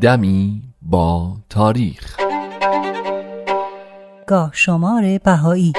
دمی 0.00 0.62
با 0.82 1.36
تاریخ. 1.50 2.16
گاه 4.26 4.50
شمار 4.52 5.18
بهایی. 5.18 5.72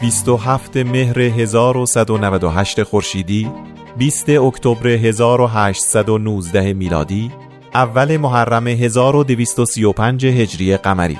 بیست 0.00 0.28
و 0.28 0.36
هفت 0.36 0.76
مهر 0.76 1.20
1198 1.20 2.82
خورشیدی 2.82 3.50
20 3.98 4.28
اکتبر 4.28 4.88
1819 4.88 6.72
میلادی 6.72 7.32
اول 7.74 8.16
محرم 8.16 8.66
1235 8.66 10.26
هجری 10.26 10.76
قمری. 10.76 11.18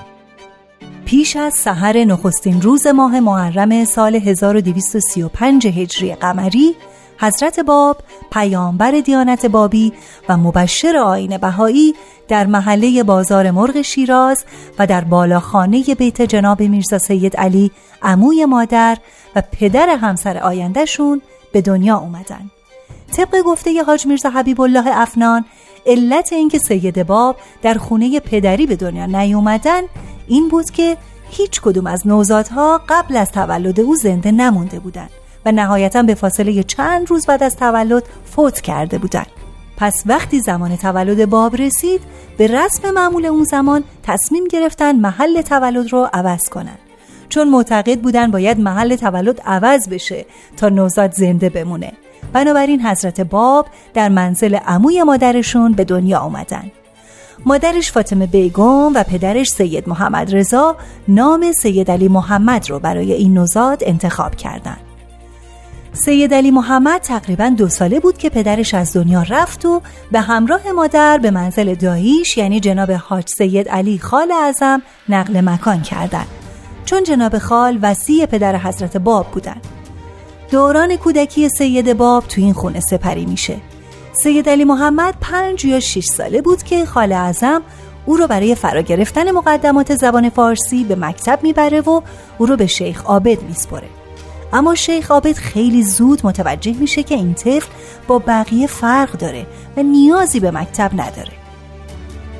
پیش 1.05 1.37
از 1.37 1.55
سحر 1.55 2.05
نخستین 2.05 2.63
روز 2.63 2.87
ماه 2.87 3.21
محرم 3.21 3.85
سال 3.85 4.15
1235 4.15 5.67
هجری 5.67 6.15
قمری 6.15 6.75
حضرت 7.21 7.61
باب 7.61 7.97
پیامبر 8.33 8.91
دیانت 8.91 9.47
بابی 9.47 9.93
و 10.29 10.37
مبشر 10.37 10.97
آین 10.97 11.39
بهایی 11.39 11.95
در 12.29 12.47
محله 12.47 13.03
بازار 13.03 13.51
مرغ 13.51 13.83
شیراز 13.83 14.45
و 14.79 14.87
در 14.87 15.05
بالاخانه 15.05 15.83
بیت 15.99 16.23
جناب 16.23 16.63
میرزا 16.63 16.99
سید 16.99 17.37
علی 17.37 17.71
عموی 18.03 18.45
مادر 18.45 18.99
و 19.37 19.43
پدر 19.53 19.89
همسر 19.89 20.39
آیندهشون 20.39 21.23
به 21.53 21.61
دنیا 21.61 21.97
اومدن. 21.97 22.51
طبق 23.17 23.43
گفته 23.47 23.83
حاج 23.83 24.07
میرزا 24.07 24.31
حبیب 24.31 24.61
الله 24.61 25.01
افنان 25.01 25.45
علت 25.89 26.33
اینکه 26.33 26.59
سید 26.59 27.07
باب 27.07 27.37
در 27.63 27.75
خونه 27.75 28.21
پدری 28.21 28.67
به 28.67 28.77
دنیا 28.77 29.07
نیومدن 29.07 29.83
این 30.27 30.49
بود 30.49 30.71
که 30.71 30.97
هیچ 31.31 31.61
کدوم 31.61 31.87
از 31.87 32.07
نوزادها 32.07 32.81
قبل 32.89 33.17
از 33.17 33.33
تولد 33.33 33.81
او 33.81 33.97
زنده 33.97 34.31
نمونده 34.33 34.79
بودند 34.79 35.11
و 35.47 35.53
نهایتا 35.53 36.03
به 36.03 36.15
فاصله 36.15 36.63
چند 36.63 37.11
روز 37.11 37.27
بعد 37.27 37.43
از 37.43 37.57
تولد 37.57 38.03
فوت 38.25 38.61
کرده 38.61 38.99
بودند. 38.99 39.27
پس 39.77 40.03
وقتی 40.07 40.41
زمان 40.41 40.77
تولد 40.77 41.31
باب 41.31 41.57
رسید 41.57 42.01
به 42.39 42.47
رسم 42.47 42.91
معمول 42.91 43.27
اون 43.27 43.45
زمان 43.45 43.85
تصمیم 44.03 44.45
گرفتن 44.45 44.97
محل 44.97 45.43
تولد 45.43 45.93
رو 45.93 46.09
عوض 46.13 46.49
کنن 46.49 46.79
چون 47.29 47.49
معتقد 47.49 48.01
بودن 48.01 48.31
باید 48.31 48.61
محل 48.61 48.97
تولد 48.97 49.41
عوض 49.41 49.89
بشه 49.89 50.27
تا 50.57 50.69
نوزاد 50.69 51.13
زنده 51.13 51.49
بمونه 51.49 51.93
بنابراین 52.33 52.87
حضرت 52.87 53.21
باب 53.21 53.67
در 53.95 54.09
منزل 54.09 54.55
عموی 54.55 55.03
مادرشون 55.03 55.73
به 55.73 55.85
دنیا 55.85 56.19
آمدن 56.19 56.71
مادرش 57.47 57.93
فاطمه 57.93 58.27
بیگم 58.27 58.95
و 58.95 59.03
پدرش 59.03 59.49
سید 59.49 59.89
محمد 59.89 60.35
رضا 60.35 60.77
نام 61.09 61.53
سید 61.53 61.91
علی 61.91 62.09
محمد 62.09 62.71
رو 62.71 62.79
برای 62.79 63.13
این 63.13 63.35
نوزاد 63.35 63.83
انتخاب 63.87 64.35
کردند. 64.37 64.81
سید 65.93 66.35
علی 66.35 66.51
محمد 66.51 67.01
تقریبا 67.01 67.49
دو 67.49 67.69
ساله 67.69 68.01
بود 68.01 68.19
که 68.19 68.31
پدرش 68.31 68.75
از 68.75 68.93
دنیا 68.93 69.23
رفت 69.23 69.65
و 69.65 69.83
به 70.13 70.21
همراه 70.21 70.73
مادر 70.73 71.19
به 71.19 71.31
منزل 71.31 71.75
داییش 71.75 72.37
یعنی 72.37 72.61
جناب 72.61 72.91
حاج 72.91 73.29
سید 73.29 73.69
علی 73.69 73.99
خال 73.99 74.33
اعظم 74.33 74.83
نقل 75.09 75.41
مکان 75.41 75.83
کردند 75.83 76.27
چون 76.85 77.03
جناب 77.03 77.39
خال 77.39 77.79
وسیع 77.83 78.27
پدر 78.27 78.57
حضرت 78.57 78.97
باب 78.97 79.27
بودند. 79.31 79.78
دوران 80.51 80.97
کودکی 80.97 81.49
سید 81.49 81.97
باب 81.97 82.25
تو 82.25 82.41
این 82.41 82.53
خونه 82.53 82.81
سپری 82.81 83.27
میشه. 83.27 83.57
سید 84.23 84.49
علی 84.49 84.65
محمد 84.65 85.15
پنج 85.21 85.65
یا 85.65 85.81
شش 85.81 86.05
ساله 86.05 86.43
بود 86.43 86.63
که 86.63 86.85
خال 86.85 87.13
اعظم 87.13 87.63
او 88.07 88.17
رو 88.17 88.27
برای 88.27 88.55
فرا 88.55 88.81
گرفتن 88.81 89.31
مقدمات 89.31 89.95
زبان 89.95 90.31
فارسی 90.31 90.85
به 90.85 90.97
مکتب 90.97 91.39
می‌بره 91.43 91.81
و 91.81 92.01
او 92.39 92.47
رو 92.47 92.57
به 92.57 92.67
شیخ 92.67 93.05
عابد 93.05 93.43
میسپره. 93.43 93.89
اما 94.53 94.75
شیخ 94.75 95.11
عابد 95.11 95.33
خیلی 95.33 95.83
زود 95.83 96.21
متوجه 96.25 96.73
میشه 96.73 97.03
که 97.03 97.15
این 97.15 97.35
طفل 97.35 97.69
با 98.07 98.19
بقیه 98.19 98.67
فرق 98.67 99.13
داره 99.13 99.47
و 99.77 99.83
نیازی 99.83 100.41
به 100.41 100.51
مکتب 100.51 100.91
نداره. 100.93 101.33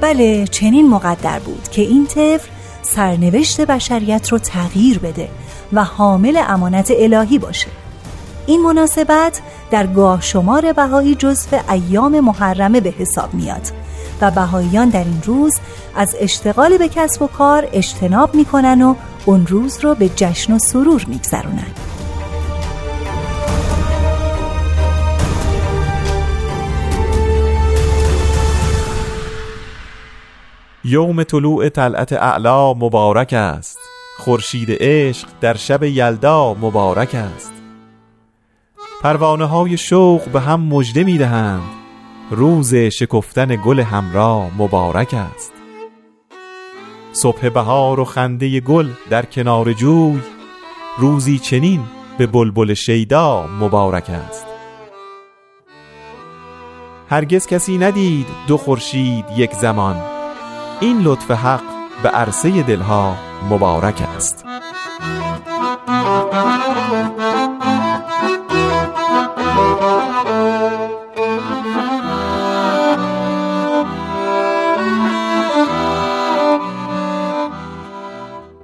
بله 0.01 0.47
چنین 0.47 0.89
مقدر 0.89 1.39
بود 1.39 1.69
که 1.69 1.83
این 1.83 2.07
طفل 2.07 2.49
سرنوشت 2.83 3.61
بشریت 3.61 4.29
رو 4.29 4.39
تغییر 4.39 4.99
بده 4.99 5.29
و 5.73 5.85
حامل 5.85 6.43
امانت 6.49 6.93
الهی 6.99 7.39
باشه. 7.39 7.78
این 8.49 8.63
مناسبت 8.63 9.41
در 9.71 9.87
گاه 9.87 10.21
شمار 10.21 10.73
بهایی 10.73 11.15
جزو 11.15 11.57
ایام 11.71 12.21
محرمه 12.21 12.81
به 12.81 12.91
حساب 12.91 13.35
میاد 13.35 13.73
و 14.21 14.31
بهاییان 14.31 14.89
در 14.89 15.05
این 15.05 15.23
روز 15.25 15.55
از 15.97 16.17
اشتغال 16.21 16.79
به 16.79 16.89
کسب 16.89 17.23
و 17.23 17.27
کار 17.27 17.69
اجتناب 17.73 18.35
می‌کنن 18.35 18.83
و 18.83 18.95
اون 19.27 19.47
روز 19.47 19.79
رو 19.85 19.95
به 19.95 20.11
جشن 20.17 20.53
و 20.53 20.59
سرور 20.59 21.05
میگذرونن. 21.09 21.73
یوم 30.85 31.23
طلوع 31.23 31.69
طلعت 31.69 32.13
اعلا 32.13 32.75
مبارک 32.75 33.33
است. 33.33 33.79
خورشید 34.19 34.69
عشق 34.71 35.29
در 35.41 35.55
شب 35.55 35.83
یلدا 35.83 36.55
مبارک 36.55 37.15
است. 37.15 37.58
پروانه 39.03 39.45
های 39.45 39.77
شوق 39.77 40.29
به 40.29 40.41
هم 40.41 40.61
مژده 40.61 41.05
می 41.05 41.19
دهند 41.19 41.63
روز 42.31 42.75
شکفتن 42.75 43.57
گل 43.65 43.81
همراه 43.81 44.51
مبارک 44.59 45.15
است. 45.15 45.53
صبح 47.13 47.49
بهار 47.49 48.01
و 48.01 48.05
خنده 48.05 48.61
گل 48.61 48.89
در 49.11 49.25
کنار 49.25 49.73
جوی 49.73 50.21
روزی 50.99 51.39
چنین 51.39 51.81
به 52.19 52.27
بلبل 52.27 52.75
شیدا 52.75 53.47
مبارک 53.61 54.11
است. 54.11 54.47
هرگز 57.11 57.47
کسی 57.47 57.79
ندید 57.79 58.27
دو 58.47 58.57
خورشید 58.57 59.25
یک 59.37 59.53
زمان. 59.53 59.97
این 60.81 61.01
لطف 61.01 61.31
حق 61.31 61.63
به 62.03 62.09
عرصه 62.09 62.63
دلها 62.63 63.17
مبارک 63.51 64.03
است. 64.17 64.48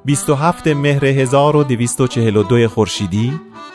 بیست 0.04 0.30
و 0.30 0.34
هفت 0.34 0.68
مهر 0.68 1.04
1242 1.04 2.68
خورشیدی 2.68 3.32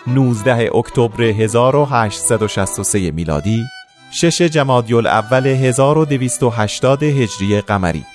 19 0.07 0.75
اکتبر 0.75 1.23
1863 1.23 3.11
میلادی 3.11 3.63
6 4.11 4.41
جمادی 4.41 4.93
الاول 4.93 5.47
1280 5.47 7.03
هجری 7.03 7.61
قمری. 7.61 8.05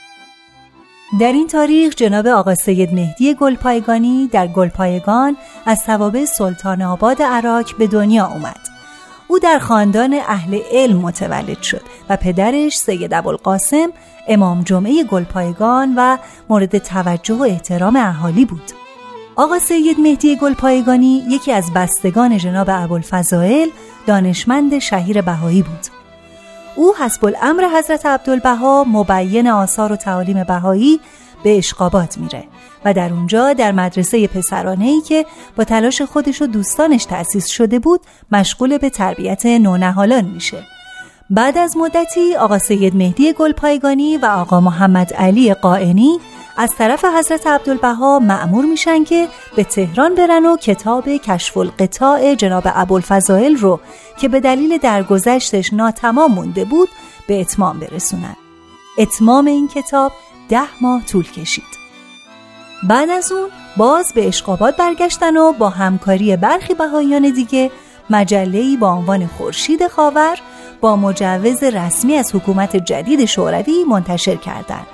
در 1.21 1.33
این 1.33 1.47
تاریخ 1.47 1.95
جناب 1.95 2.27
آقا 2.27 2.55
سید 2.55 2.95
مهدی 2.95 3.35
گلپایگانی 3.35 4.29
در 4.33 4.47
گلپایگان 4.47 5.37
از 5.67 5.85
توابع 5.85 6.25
سلطان 6.25 6.83
آباد 6.83 7.23
عراق 7.23 7.77
به 7.79 7.87
دنیا 7.87 8.27
اومد 8.27 8.74
او 9.29 9.39
در 9.39 9.59
خاندان 9.59 10.15
اهل 10.15 10.59
علم 10.73 10.97
متولد 10.97 11.63
شد 11.63 11.81
و 12.09 12.17
پدرش 12.17 12.79
سید 12.79 13.15
ابوالقاسم 13.15 13.89
امام 14.29 14.63
جمعه 14.63 15.05
گلپایگان 15.05 15.95
و 15.97 16.17
مورد 16.49 16.79
توجه 16.79 17.35
و 17.35 17.43
احترام 17.43 17.97
اهالی 17.97 18.45
بود. 18.45 18.73
آقا 19.37 19.59
سید 19.59 20.01
مهدی 20.01 20.37
گلپایگانی 20.37 21.25
یکی 21.29 21.53
از 21.53 21.73
بستگان 21.75 22.39
جناب 22.39 22.67
ابوالفضائل 22.71 23.69
دانشمند 24.07 24.79
شهیر 24.79 25.23
بهایی 25.23 25.63
بود. 25.63 25.87
او 26.77 26.97
حسب 26.97 27.25
الامر 27.25 27.65
حضرت 27.79 28.07
عبدالبها 28.07 28.85
مبین 28.85 29.49
آثار 29.49 29.93
و 29.93 29.97
تعالیم 29.97 30.45
بهایی 30.45 31.01
به 31.45 31.59
اشقابات 31.59 32.19
میره 32.19 32.45
و 32.85 32.95
در 32.95 33.13
اونجا 33.13 33.53
در 33.53 33.73
مدرسه 33.73 34.27
پسرانه 34.27 34.85
ای 34.85 35.01
که 35.01 35.27
با 35.57 35.65
تلاش 35.65 36.03
خودش 36.03 36.43
و 36.43 36.47
دوستانش 36.47 37.05
تأسیس 37.05 37.47
شده 37.47 37.79
بود 37.79 38.01
مشغول 38.33 38.79
به 38.79 38.91
تربیت 38.91 39.47
نونهالان 39.47 40.25
میشه. 40.25 40.63
بعد 41.31 41.59
از 41.59 41.77
مدتی 41.77 42.37
آقا 42.37 42.59
سید 42.59 42.97
مهدی 42.97 43.33
گلپایگانی 43.33 44.17
و 44.17 44.27
آقا 44.27 44.61
محمد 44.61 45.13
علی 45.13 45.55
قائنی 45.55 46.19
از 46.57 46.71
طرف 46.79 47.05
حضرت 47.05 47.47
عبدالبها 47.47 48.19
معمور 48.19 48.65
میشن 48.65 49.05
که 49.05 49.29
به 49.57 49.65
تهران 49.65 50.15
برن 50.15 50.47
و 50.47 50.57
کتاب 50.57 51.09
کشف 51.09 51.57
القطاع 51.57 52.35
جناب 52.35 52.63
ابوالفضائل 52.67 53.57
رو 53.57 53.81
که 54.21 54.29
به 54.29 54.41
دلیل 54.41 54.79
درگذشتش 54.79 55.73
ناتمام 55.73 56.33
مونده 56.33 56.65
بود 56.65 56.89
به 57.27 57.41
اتمام 57.41 57.79
برسونن. 57.79 58.37
اتمام 58.99 59.47
این 59.47 59.69
کتاب 59.69 60.13
ده 60.49 60.81
ماه 60.81 61.05
طول 61.05 61.31
کشید 61.31 61.85
بعد 62.83 63.11
از 63.11 63.33
اون 63.33 63.49
باز 63.77 64.13
به 64.15 64.29
اشقابات 64.29 64.77
برگشتن 64.77 65.37
و 65.37 65.53
با 65.53 65.69
همکاری 65.71 66.37
برخی 66.37 66.75
بهاییان 66.75 67.31
دیگه 67.31 67.71
مجله‌ای 68.11 68.77
با 68.77 68.93
عنوان 68.93 69.27
خورشید 69.27 69.89
خاور 69.89 70.39
با 70.81 70.97
مجوز 70.97 71.63
رسمی 71.63 72.15
از 72.15 72.35
حکومت 72.35 72.77
جدید 72.77 73.25
شوروی 73.25 73.85
منتشر 73.85 74.37
کردند. 74.37 74.87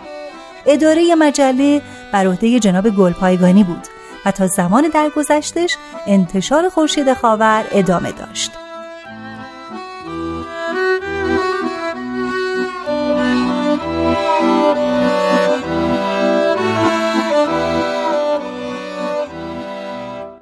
اداره 0.67 1.15
مجله 1.15 1.83
بر 2.13 2.27
عهده 2.27 2.61
جناب 2.61 2.91
گلپایگانی 2.91 3.65
بود 3.65 3.87
و 4.25 4.31
تا 4.31 4.47
زمان 4.47 4.89
درگذشتش 4.95 5.77
انتشار 6.07 6.69
خورشید 6.69 7.15
خاور 7.15 7.65
ادامه 7.73 8.13
داشت. 8.13 8.60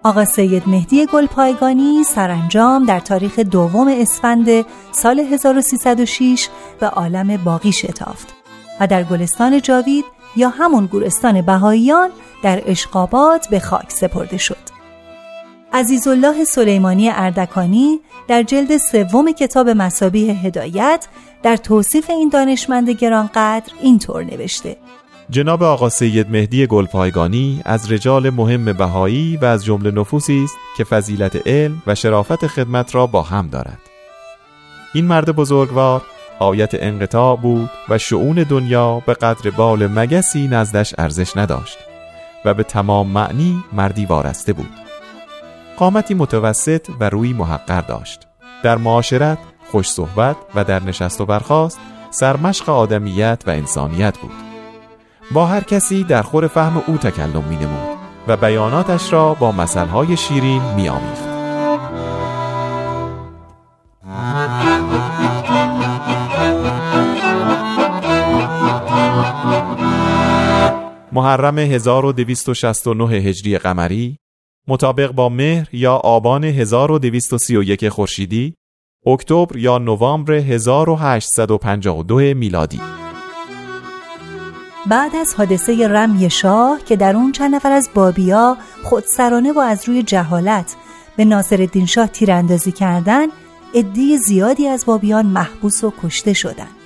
آقا 0.09 0.25
سید 0.25 0.63
مهدی 0.67 1.07
گلپایگانی 1.07 2.05
سرانجام 2.05 2.85
در 2.85 3.01
تاریخ 3.01 3.39
دوم 3.39 3.89
اسفند 3.89 4.65
سال 4.93 5.21
1306 5.21 6.49
به 6.81 6.87
عالم 6.87 7.37
باقی 7.37 7.73
شتافت 7.73 8.35
و 8.81 8.87
در 8.87 9.05
گلستان 9.05 9.61
جاوید 9.61 10.05
یا 10.37 10.49
همون 10.49 10.87
گورستان 10.87 11.43
بهاییان 11.43 12.11
در 12.43 12.63
اشقابات 12.67 13.49
به 13.49 13.61
خاک 13.61 13.93
سپرده 13.93 14.37
شد. 14.37 14.57
عزیزالله 15.73 16.45
سلیمانی 16.45 17.11
اردکانی 17.11 18.01
در 18.29 18.43
جلد 18.43 18.77
سوم 18.77 19.33
کتاب 19.33 19.69
مسابیه 19.69 20.35
هدایت 20.35 21.07
در 21.43 21.57
توصیف 21.57 22.11
این 22.11 22.29
دانشمند 22.29 22.91
گرانقدر 22.91 23.73
اینطور 23.81 24.25
نوشته 24.25 24.77
جناب 25.31 25.63
آقا 25.63 25.89
سید 25.89 26.31
مهدی 26.31 26.67
گلپایگانی 26.67 27.63
از 27.65 27.93
رجال 27.93 28.31
مهم 28.31 28.73
بهایی 28.73 29.37
و 29.37 29.45
از 29.45 29.65
جمله 29.65 29.91
نفوسی 29.91 30.45
است 30.45 30.57
که 30.77 30.85
فضیلت 30.85 31.47
علم 31.47 31.83
و 31.87 31.95
شرافت 31.95 32.47
خدمت 32.47 32.95
را 32.95 33.07
با 33.07 33.23
هم 33.23 33.49
دارد. 33.49 33.79
این 34.95 35.05
مرد 35.05 35.37
بزرگوار 35.37 36.03
آیت 36.39 36.71
انقطاع 36.75 37.37
بود 37.37 37.71
و 37.89 37.99
شعون 37.99 38.35
دنیا 38.35 39.03
به 39.07 39.15
قدر 39.15 39.51
بال 39.51 39.87
مگسی 39.87 40.49
نزدش 40.49 40.95
ارزش 40.99 41.37
نداشت 41.37 41.79
و 42.45 42.55
به 42.55 42.63
تمام 42.63 43.07
معنی 43.07 43.65
مردی 43.73 44.07
وارسته 44.07 44.53
بود. 44.53 44.71
قامتی 45.77 46.15
متوسط 46.15 46.89
و 47.01 47.11
روی 47.11 47.33
محقر 47.33 47.81
داشت. 47.81 48.21
در 48.63 48.77
معاشرت 48.77 49.39
خوش 49.71 49.89
صحبت 49.89 50.37
و 50.55 50.65
در 50.65 50.83
نشست 50.83 51.21
و 51.21 51.27
برخاست 51.27 51.79
سرمشق 52.11 52.69
آدمیت 52.69 53.43
و 53.47 53.51
انسانیت 53.51 54.19
بود. 54.19 54.48
با 55.33 55.47
هر 55.47 55.61
کسی 55.61 56.05
در 56.05 56.23
خور 56.23 56.47
فهم 56.47 56.83
او 56.87 56.97
تکلم 56.97 57.45
می 57.45 57.57
نمود 57.57 57.99
و 58.29 58.37
بیاناتش 58.37 59.13
را 59.13 59.35
با 59.35 59.53
مسئله 59.53 60.17
شیرین 60.17 60.63
می 60.77 60.89
آمیخت. 60.89 61.29
محرم 71.13 71.59
1269 71.59 73.05
هجری 73.05 73.59
قمری 73.59 74.17
مطابق 74.69 75.13
با 75.13 75.29
مهر 75.29 75.69
یا 75.73 75.95
آبان 75.95 76.45
1231 76.45 77.89
خورشیدی 77.89 78.55
اکتبر 79.07 79.57
یا 79.57 79.79
نوامبر 79.79 80.33
1852 80.33 82.35
میلادی 82.35 82.81
بعد 84.88 85.17
از 85.17 85.35
حادثه 85.35 85.88
رمی 85.88 86.31
شاه 86.31 86.79
که 86.85 86.96
در 86.96 87.17
اون 87.17 87.32
چند 87.32 87.55
نفر 87.55 87.73
از 87.73 87.88
بابیا 87.94 88.56
خودسرانه 88.85 89.52
و 89.52 89.58
از 89.58 89.88
روی 89.88 90.02
جهالت 90.02 90.76
به 91.17 91.25
ناصر 91.25 91.69
شاه 91.87 92.06
تیراندازی 92.06 92.73
کردن 92.73 93.26
عده 93.75 94.17
زیادی 94.17 94.69
از 94.69 94.87
بابیان 94.87 95.26
محبوس 95.26 95.85
و 95.85 95.93
کشته 96.02 96.32
شدند. 96.32 96.76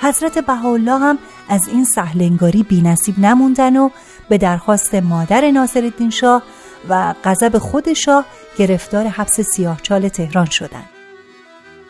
حضرت 0.00 0.38
بهاءالله 0.38 0.98
هم 0.98 1.18
از 1.48 1.68
این 1.68 1.84
سهلنگاری 1.84 2.62
بینصیب 2.62 3.18
نموندن 3.18 3.76
و 3.76 3.90
به 4.28 4.38
درخواست 4.38 4.94
مادر 4.94 5.50
ناصرالدین 5.50 6.10
شاه 6.10 6.42
و 6.88 7.14
غضب 7.24 7.58
خود 7.58 7.92
شاه 7.92 8.24
گرفتار 8.58 9.06
حبس 9.06 9.40
سیاهچال 9.40 10.08
تهران 10.08 10.46
شدند. 10.46 10.93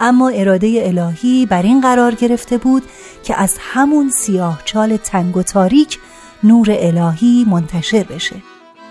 اما 0.01 0.29
اراده 0.29 0.83
الهی 0.85 1.47
بر 1.47 1.63
این 1.63 1.81
قرار 1.81 2.15
گرفته 2.15 2.59
بود 2.59 2.83
که 3.23 3.41
از 3.41 3.57
همون 3.61 4.11
سیاه 4.11 4.63
چال 4.65 4.97
تنگ 4.97 5.37
و 5.37 5.43
تاریک 5.43 5.99
نور 6.43 6.67
الهی 6.71 7.47
منتشر 7.49 8.03
بشه. 8.03 8.37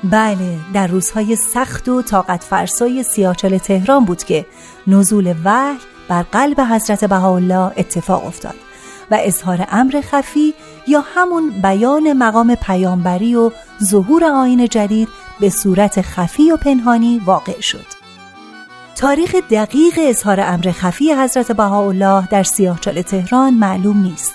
بله 0.04 0.58
در 0.74 0.88
روزهای 0.88 1.36
سخت 1.36 1.90
و 1.90 2.02
طاقت 2.02 2.44
فرسای 2.44 3.04
سیاهچال 3.04 3.58
تهران 3.58 4.06
بود 4.06 4.24
که 4.24 4.46
نزول 4.88 5.34
وحی 5.44 5.78
بر 6.10 6.24
قلب 6.24 6.60
حضرت 6.60 7.06
بهاءالله 7.06 7.72
اتفاق 7.78 8.26
افتاد 8.26 8.56
و 9.12 9.18
اظهار 9.20 9.68
امر 9.72 10.02
خفی 10.02 10.54
یا 10.88 11.04
همون 11.16 11.50
بیان 11.50 12.14
مقام 12.14 12.56
پیامبری 12.56 13.36
و 13.36 13.52
ظهور 13.84 14.24
آین 14.24 14.68
جدید 14.68 15.10
به 15.40 15.50
صورت 15.50 16.02
خفی 16.02 16.52
و 16.52 16.58
پنهانی 16.58 17.22
واقع 17.26 17.62
شد. 17.62 17.93
تاریخ 18.96 19.36
دقیق 19.36 19.94
اظهار 19.98 20.40
امر 20.40 20.72
خفی 20.72 21.14
حضرت 21.14 21.52
بهاءالله 21.52 22.28
در 22.28 22.44
سیاهچال 22.44 23.02
تهران 23.02 23.54
معلوم 23.54 24.02
نیست. 24.02 24.34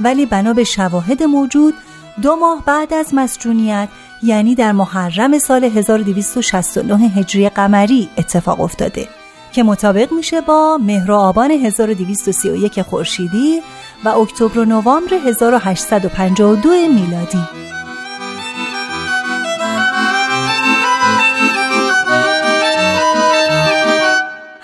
ولی 0.00 0.26
بنا 0.26 0.52
به 0.52 0.64
شواهد 0.64 1.22
موجود 1.22 1.74
دو 2.22 2.36
ماه 2.36 2.62
بعد 2.66 2.94
از 2.94 3.14
مسجونیت 3.14 3.88
یعنی 4.22 4.54
در 4.54 4.72
محرم 4.72 5.38
سال 5.38 5.64
1269 5.64 7.08
هجری 7.08 7.48
قمری 7.48 8.08
اتفاق 8.18 8.60
افتاده 8.60 9.08
که 9.52 9.62
مطابق 9.62 10.12
میشه 10.12 10.40
با 10.40 10.78
مهر 10.82 11.10
و 11.10 11.14
آبان 11.14 11.50
1231 11.50 12.82
خورشیدی 12.82 13.60
و 14.04 14.08
اکتبر 14.08 14.58
و 14.58 14.64
نوامبر 14.64 15.14
1852 15.14 16.70
میلادی. 16.70 17.73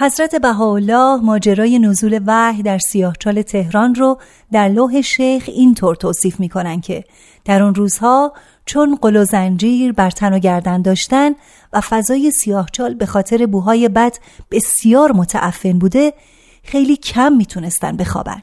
حضرت 0.02 0.34
بهاءالله 0.34 1.16
ماجرای 1.16 1.78
نزول 1.78 2.20
وحی 2.26 2.62
در 2.62 2.78
سیاهچال 2.78 3.42
تهران 3.42 3.94
رو 3.94 4.18
در 4.52 4.68
لوح 4.68 5.00
شیخ 5.00 5.44
اینطور 5.46 5.94
توصیف 5.94 6.40
می‌کنن 6.40 6.80
که 6.80 7.04
در 7.44 7.62
اون 7.62 7.74
روزها 7.74 8.32
چون 8.66 8.98
قل 9.02 9.16
و 9.16 9.24
زنجیر 9.24 9.92
بر 9.92 10.10
تن 10.10 10.32
و 10.32 10.38
گردن 10.38 10.82
داشتن 10.82 11.30
و 11.72 11.80
فضای 11.80 12.30
سیاهچال 12.30 12.94
به 12.94 13.06
خاطر 13.06 13.46
بوهای 13.46 13.88
بد 13.88 14.16
بسیار 14.50 15.12
متعفن 15.12 15.78
بوده 15.78 16.12
خیلی 16.62 16.96
کم 16.96 17.32
می‌تونستن 17.32 17.96
بخوابن. 17.96 18.42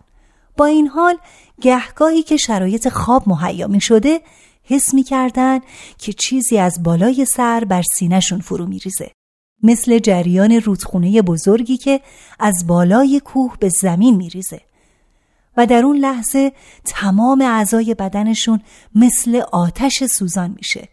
با 0.58 0.66
این 0.66 0.88
حال 0.88 1.18
گهگاهی 1.62 2.24
که 2.24 2.38
شرایط 2.38 2.90
خواب 2.90 3.30
مهیا 3.30 3.68
می 3.68 3.82
شده 3.82 4.22
حس 4.64 4.94
می‌کردن 4.94 5.60
که 5.98 6.14
چیزی 6.14 6.58
از 6.58 6.84
بالای 6.84 7.26
سر 7.26 7.64
بر 7.64 7.82
سینهشون 7.82 8.40
فرو 8.40 8.66
میریزه. 8.66 9.17
مثل 9.64 10.00
جریان 10.00 10.52
رودخونه 10.52 11.22
بزرگی 11.22 11.78
که 11.78 12.02
از 12.40 12.68
بالای 12.68 13.22
کوه 13.26 13.58
به 13.60 13.70
زمین 13.70 14.16
میریزه. 14.16 14.62
و 15.58 15.66
در 15.66 15.86
اون 15.86 15.98
لحظه 15.98 16.52
تمام 16.86 17.42
اعضای 17.42 17.94
بدنشون 17.94 18.62
مثل 18.96 19.42
آتش 19.52 20.04
سوزان 20.04 20.54
میشه 20.58 20.88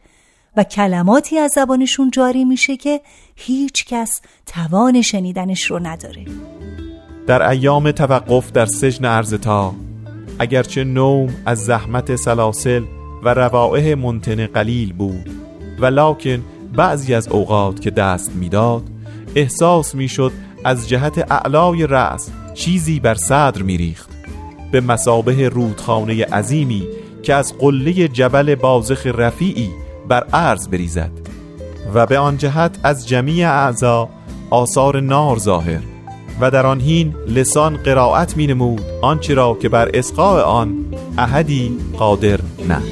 و 0.57 0.65
کلماتی 0.65 1.39
از 1.39 1.53
زبانشون 1.53 2.11
جاری 2.11 2.45
میشه 2.45 2.77
که 2.77 3.01
هیچ 3.37 3.85
کس 3.85 4.21
توان 4.47 5.03
شنیدنش 5.03 5.65
رو 5.65 5.79
نداره. 5.79 6.25
در 7.27 7.49
ایام 7.49 7.91
توقف 7.91 8.53
در 8.53 8.67
سجن 8.67 9.05
ارزتا 9.05 9.75
اگرچه 10.39 10.85
نوم 10.85 11.35
از 11.47 11.65
زحمت 11.65 12.17
سلاسل 12.17 12.85
و 13.23 13.29
روائح 13.35 13.95
منتن 13.95 14.47
قلیل 14.47 14.93
بود 14.93 15.31
ولکن 15.81 16.43
بعضی 16.77 17.15
از 17.15 17.29
اوقات 17.29 17.81
که 17.81 17.91
دست 17.91 18.33
می‌داد 18.35 18.83
احساس 19.35 19.95
می‌شد 19.95 20.33
از 20.65 20.89
جهت 20.89 21.33
اعلای 21.33 21.87
رأس 21.87 22.31
چیزی 22.55 23.01
بر 23.01 23.15
صدر 23.15 23.63
میریخت. 23.63 24.09
به 24.73 24.81
مسابه 24.81 25.49
رودخانه 25.49 26.25
عظیمی 26.25 26.87
که 27.23 27.35
از 27.35 27.59
قله 27.59 28.09
جبل 28.09 28.55
بازخ 28.55 29.07
رفیعی 29.07 29.71
بر 30.09 30.25
عرض 30.33 30.69
بریزد 30.69 31.11
و 31.95 32.07
به 32.07 32.19
آن 32.19 32.37
جهت 32.37 32.79
از 32.83 33.09
جمیع 33.09 33.49
اعضا 33.49 34.09
آثار 34.51 35.01
نار 35.01 35.39
ظاهر 35.39 35.81
و 36.41 36.51
در 36.51 36.67
آن 36.67 36.81
هین 36.81 37.15
لسان 37.29 37.77
قرائت 37.77 38.37
می 38.37 38.47
نمود 38.47 38.83
آنچه 39.03 39.35
را 39.35 39.55
که 39.63 39.69
بر 39.69 39.91
اسقاء 39.95 40.43
آن 40.43 40.75
احدی 41.19 41.79
قادر 41.99 42.41
نه. 42.69 42.83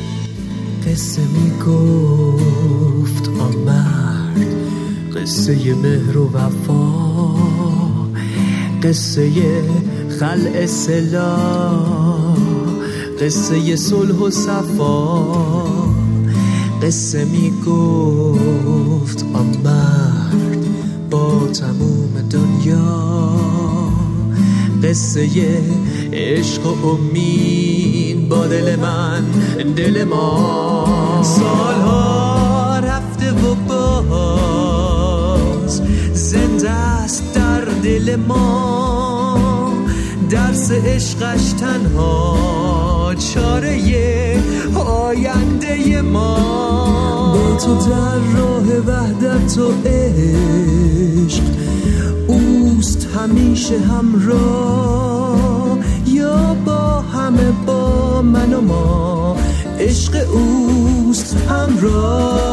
قصه 0.87 1.23
می 1.23 1.59
آن 3.43 3.57
مرد 3.67 4.47
قصه 5.17 5.75
مهر 5.75 6.19
و 6.19 6.31
وفا 6.31 6.83
قصه 8.83 9.31
خلع 10.21 10.67
سلا 10.67 11.37
قصه 13.21 13.77
صلح 13.77 14.15
و 14.15 14.31
صفا. 14.31 15.23
قصه 16.83 17.25
می 17.25 17.53
گفت 17.67 19.25
آن 19.35 19.57
مرد 19.65 20.67
با 21.11 21.49
تموم 21.53 22.29
دنیا. 22.31 23.39
قصه 24.85 25.29
عشق 26.13 26.67
و 26.67 26.89
امید 26.89 28.29
با 28.29 28.47
دل 28.47 28.77
من 28.77 29.25
دل 29.77 30.05
ما. 30.05 31.23
سالها 31.23 32.32
و 33.33 33.55
باز 34.03 35.83
زنده 36.15 36.71
است 36.71 37.35
در 37.35 37.61
دل 37.61 38.17
ما. 38.17 39.73
درس 40.31 40.71
عشقش 40.71 41.53
تنها 41.53 43.15
چاره 43.15 44.43
آینده 44.75 46.03
ما. 46.03 46.35
با 47.35 47.57
تو 47.57 47.75
در 47.75 48.39
راه 48.39 48.79
وحدت 48.87 49.59
و 49.59 49.73
عشق 49.89 51.43
اوست 52.27 53.09
همیشه 53.17 53.79
همراه. 53.79 55.79
یا 56.07 56.57
با 56.65 57.01
همه 57.01 57.53
با 57.67 58.23
من 58.23 58.53
و 58.53 58.61
ما. 58.61 59.37
عشق 59.81 60.17
اوست 60.33 61.37
همراه. 61.49 62.52